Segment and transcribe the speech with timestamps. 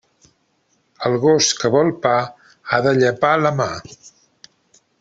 [1.09, 2.15] El gos que vol pa
[2.71, 3.69] ha de llepar la mà.